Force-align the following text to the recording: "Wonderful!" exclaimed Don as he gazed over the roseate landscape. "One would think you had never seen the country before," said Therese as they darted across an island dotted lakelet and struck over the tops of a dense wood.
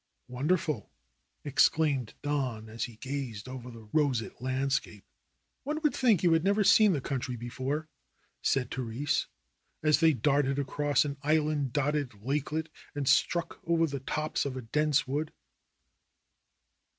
"Wonderful!" 0.27 0.89
exclaimed 1.45 2.15
Don 2.23 2.69
as 2.69 2.85
he 2.85 2.95
gazed 2.95 3.47
over 3.47 3.69
the 3.69 3.87
roseate 3.93 4.41
landscape. 4.41 5.05
"One 5.63 5.79
would 5.83 5.93
think 5.93 6.23
you 6.23 6.33
had 6.33 6.43
never 6.43 6.63
seen 6.63 6.93
the 6.93 7.01
country 7.01 7.35
before," 7.35 7.87
said 8.41 8.71
Therese 8.71 9.27
as 9.83 9.99
they 9.99 10.13
darted 10.13 10.57
across 10.57 11.05
an 11.05 11.17
island 11.21 11.71
dotted 11.71 12.15
lakelet 12.23 12.69
and 12.95 13.07
struck 13.07 13.59
over 13.63 13.85
the 13.85 13.99
tops 13.99 14.43
of 14.43 14.57
a 14.57 14.63
dense 14.63 15.05
wood. 15.07 15.31